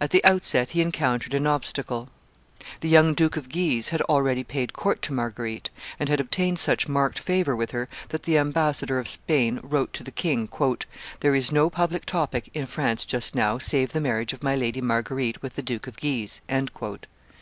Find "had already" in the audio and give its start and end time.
3.90-4.42